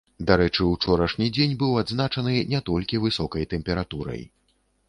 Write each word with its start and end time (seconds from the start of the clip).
Дарэчы, 0.29 0.63
ўчорашні 0.69 1.27
дзень 1.35 1.53
быў 1.59 1.77
адзначаны 1.83 2.33
не 2.55 2.63
толькі 2.71 3.03
высокай 3.07 3.49
тэмпературай. 3.53 4.27